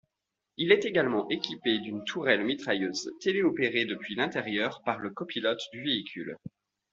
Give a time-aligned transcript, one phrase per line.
[0.57, 6.37] Il est également équipé d'une tourelle-mitrailleuse télé-opérée depuis l'intérieur par le copilote du véhicule.